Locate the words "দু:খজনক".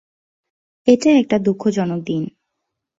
1.39-1.99